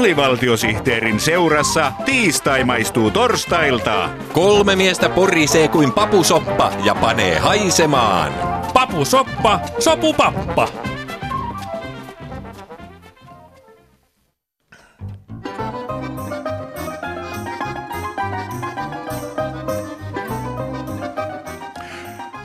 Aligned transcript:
Alivaltiosihteerin 0.00 1.20
seurassa 1.20 1.92
tiistai 2.04 2.64
maistuu 2.64 3.10
torstailta. 3.10 4.08
Kolme 4.32 4.76
miestä 4.76 5.08
porisee 5.08 5.68
kuin 5.68 5.92
papusoppa 5.92 6.72
ja 6.84 6.94
panee 6.94 7.38
haisemaan. 7.38 8.32
Papusoppa, 8.74 9.60
sopupappa. 9.78 10.68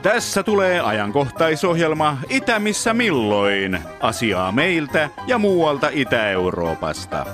Tässä 0.05 0.43
tulee 0.43 0.79
ajankohtaisohjelma 0.79 2.17
Itä 2.29 2.59
missä 2.59 2.93
milloin. 2.93 3.79
Asiaa 3.99 4.51
meiltä 4.51 5.09
ja 5.27 5.37
muualta 5.37 5.89
Itä-Euroopasta. 5.91 7.25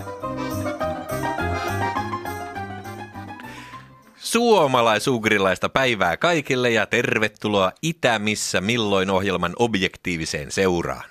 Suomalaisugrilaista 4.16 5.70
päivää 5.70 6.18
kaikille 6.18 6.70
ja 6.70 6.86
tervetuloa 6.86 7.72
Itä 7.82 8.20
missä 8.20 8.62
milloin 8.62 9.10
ohjelman 9.10 9.54
objektiiviseen 9.60 10.52
seuraan. 10.52 11.04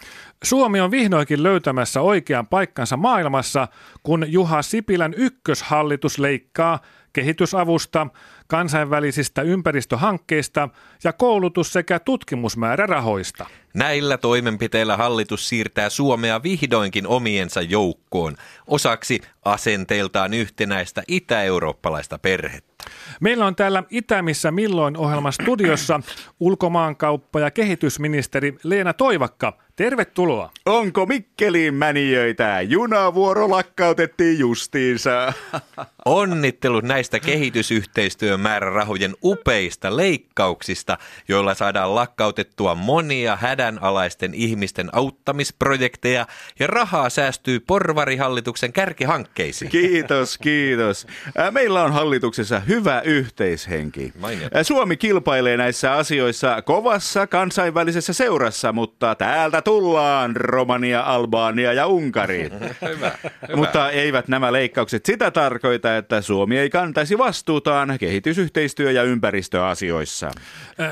Suomi 0.44 0.80
on 0.80 0.90
vihdoinkin 0.90 1.42
löytämässä 1.42 2.00
oikean 2.00 2.46
paikkansa 2.46 2.96
maailmassa, 2.96 3.68
kun 4.02 4.24
Juha 4.28 4.62
Sipilän 4.62 5.14
ykköshallitus 5.16 6.18
leikkaa 6.18 6.78
kehitysavusta, 7.12 8.06
kansainvälisistä 8.46 9.42
ympäristöhankkeista 9.42 10.68
ja 11.04 11.12
koulutus- 11.12 11.72
sekä 11.72 11.98
tutkimusmäärärahoista. 11.98 13.46
Näillä 13.74 14.18
toimenpiteillä 14.18 14.96
hallitus 14.96 15.48
siirtää 15.48 15.88
Suomea 15.88 16.42
vihdoinkin 16.42 17.06
omiensa 17.06 17.62
joukkoon, 17.62 18.36
osaksi 18.66 19.20
asenteiltaan 19.44 20.34
yhtenäistä 20.34 21.02
itä-eurooppalaista 21.08 22.18
perhettä. 22.18 22.84
Meillä 23.20 23.46
on 23.46 23.56
täällä 23.56 23.82
Itämissä 23.90 24.50
milloin 24.50 24.96
ohjelma 24.96 25.30
studiossa 25.30 26.00
ulkomaankauppa- 26.40 27.40
ja 27.40 27.50
kehitysministeri 27.50 28.56
Leena 28.62 28.92
Toivakka. 28.92 29.58
Tervetuloa. 29.80 30.50
Onko 30.66 31.06
Mikkeliin 31.06 31.74
mänijöitä? 31.74 32.60
Junavuoro 32.60 33.50
lakkautettiin 33.50 34.38
justiinsa. 34.38 35.32
Onnittelut 36.04 36.84
näistä 36.84 37.20
kehitysyhteistyön 37.20 38.40
määrärahojen 38.40 39.16
upeista 39.24 39.96
leikkauksista, 39.96 40.98
joilla 41.28 41.54
saadaan 41.54 41.94
lakkautettua 41.94 42.74
monia 42.74 43.36
hädänalaisten 43.36 44.34
ihmisten 44.34 44.88
auttamisprojekteja 44.92 46.26
ja 46.58 46.66
rahaa 46.66 47.10
säästyy 47.10 47.60
porvarihallituksen 47.60 48.72
kärkihankkeisiin. 48.72 49.70
Kiitos, 49.70 50.38
kiitos. 50.42 51.06
Meillä 51.50 51.82
on 51.82 51.92
hallituksessa 51.92 52.60
hyvä 52.60 53.00
yhteishenki. 53.00 54.12
Mainiota. 54.18 54.64
Suomi 54.64 54.96
kilpailee 54.96 55.56
näissä 55.56 55.92
asioissa 55.92 56.62
kovassa 56.62 57.26
kansainvälisessä 57.26 58.12
seurassa, 58.12 58.72
mutta 58.72 59.14
täältä 59.14 59.62
tullaan 59.70 60.36
Romania, 60.36 61.00
Albania 61.00 61.72
ja 61.72 61.86
Unkari. 61.86 62.42
Hyvä, 62.50 62.74
hyvä. 62.88 63.12
Mutta 63.56 63.90
eivät 63.90 64.28
nämä 64.28 64.52
leikkaukset 64.52 65.06
sitä 65.06 65.30
tarkoita, 65.30 65.96
että 65.96 66.20
Suomi 66.20 66.58
ei 66.58 66.70
kantaisi 66.70 67.18
vastuutaan 67.18 67.98
kehitysyhteistyö- 68.00 68.90
ja 68.90 69.02
ympäristöasioissa. 69.02 70.30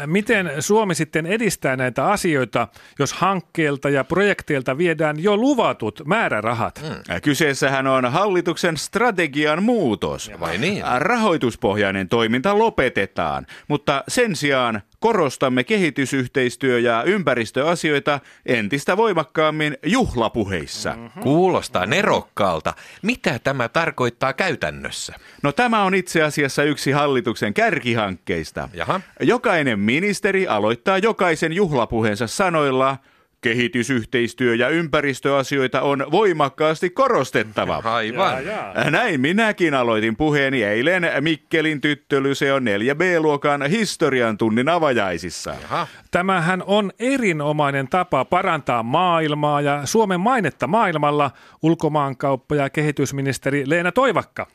Miten 0.07 0.51
Suomi 0.61 0.95
sitten 0.95 1.27
edistää 1.27 1.77
näitä 1.77 2.07
asioita, 2.07 2.69
jos 2.99 3.13
hankkeilta 3.13 3.89
ja 3.89 4.05
projekteilta 4.05 4.79
viedään 4.79 5.23
jo 5.23 5.37
luvatut 5.37 6.03
määrärahat? 6.07 6.83
Mm. 6.83 7.21
Kyseessähän 7.23 7.87
on 7.87 8.05
hallituksen 8.05 8.77
strategian 8.77 9.63
muutos. 9.63 10.31
Vai 10.41 10.59
niin? 10.59 10.85
Rahoituspohjainen 10.99 12.09
toiminta 12.09 12.59
lopetetaan, 12.59 13.47
mutta 13.69 14.05
sen 14.09 14.37
sijaan 14.37 14.83
korostamme 15.01 15.65
kehitysyhteistyö- 15.65 16.79
ja 16.79 17.03
ympäristöasioita 17.03 18.21
entistä 18.47 18.97
voimakkaammin 18.97 19.77
juhlapuheissa. 19.87 20.97
Kuulostaa 21.21 21.87
nerokkaalta. 21.87 22.75
Mitä 23.03 23.39
tämä 23.45 23.69
tarkoittaa 23.69 24.33
käytännössä? 24.33 25.15
No 25.43 25.53
tämä 25.53 25.85
on 25.85 25.95
itse 25.95 26.23
asiassa 26.23 26.63
yksi 26.63 26.91
hallituksen 26.91 27.55
kärkihankkeista. 27.55 28.69
Jaha. 28.75 29.01
Jokainen 29.21 29.79
ministeri 29.79 30.49
aloittaa 30.49 30.99
jokaisen 30.99 31.53
juhlapuheensa 31.53 32.27
sanoilla 32.27 32.97
kehitysyhteistyö- 33.41 34.55
ja 34.55 34.69
ympäristöasioita 34.69 35.83
on 35.83 36.07
voimakkaasti 36.11 36.91
korostettava. 36.91 37.83
Aivan. 37.95 38.45
Näin 38.91 39.21
minäkin 39.21 39.75
aloitin 39.75 40.17
puheeni 40.17 40.63
eilen 40.63 41.03
Mikkelin 41.21 41.81
tyttölyseon 41.81 42.63
4B-luokan 42.63 43.63
historian 43.63 44.39
tunnin 44.39 44.69
avajaisissa. 44.69 45.55
Jaha. 45.63 45.87
Tämähän 46.11 46.63
on 46.67 46.93
erinomainen 46.99 47.89
tapa 47.89 48.25
parantaa 48.25 48.83
maailmaa 48.83 49.61
ja 49.61 49.81
Suomen 49.85 50.21
mainetta 50.21 50.67
maailmalla, 50.67 51.31
ulkomaankauppa- 51.63 52.57
ja 52.57 52.71
kehitysministeri 52.71 53.63
Leena 53.67 53.93
Toivakka. 53.93 54.47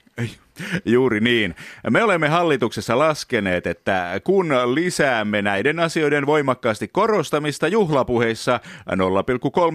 Juuri 0.85 1.19
niin. 1.19 1.56
Me 1.90 2.03
olemme 2.03 2.28
hallituksessa 2.28 3.00
laskeneet, 3.00 3.68
että 3.68 4.22
kun 4.24 4.50
lisäämme 4.74 5.41
näiden 5.41 5.79
asioiden 5.79 6.25
voimakkaasti 6.25 6.88
korostamista 6.88 7.68
juhlapuheissa 7.68 8.59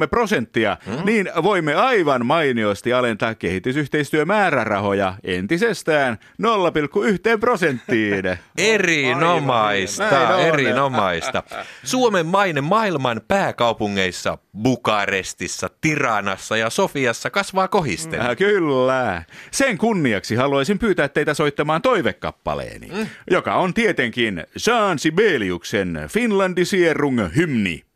0,3 0.00 0.08
prosenttia, 0.10 0.76
hmm? 0.86 1.04
niin 1.04 1.30
voimme 1.42 1.74
aivan 1.74 2.26
mainiosti 2.26 2.92
alentaa 2.92 3.34
kehitysyhteistyömäärärahoja 3.34 5.14
entisestään 5.24 6.18
0,1 6.42 7.38
prosenttiin. 7.40 8.24
Erinomaista, 8.58 10.38
erinomaista. 10.40 11.42
Suomen 11.84 12.26
maine 12.26 12.60
maailman 12.60 13.20
pääkaupungeissa 13.28 14.38
Bukarestissa, 14.62 15.70
Tiranassa 15.80 16.56
ja 16.56 16.70
Sofiassa 16.70 17.30
kasvaa 17.30 17.68
kohisten. 17.68 18.20
Kyllä. 18.36 19.22
Sen 19.50 19.78
kunniaksi 19.78 20.27
haluaisin 20.34 20.78
pyytää 20.78 21.08
teitä 21.08 21.34
soittamaan 21.34 21.82
toivekappaleeni, 21.82 22.86
mm. 22.86 23.06
joka 23.30 23.54
on 23.54 23.74
tietenkin 23.74 24.44
Jean 24.66 24.98
Sibeliuksen 24.98 26.00
Finlandisierung 26.08 27.20
hymni. 27.36 27.87